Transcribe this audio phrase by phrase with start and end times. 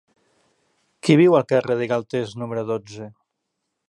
[1.07, 3.11] Qui viu al carrer de Galtés número dotze?